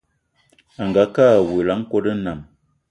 Angakë 0.81 1.23
awula 1.37 1.71
a 1.75 1.79
nkòt 1.79 2.05
nnam 2.17 2.39